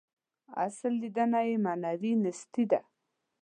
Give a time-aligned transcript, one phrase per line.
[0.65, 2.79] اصل لېدنه یې معنوي نیستي ده.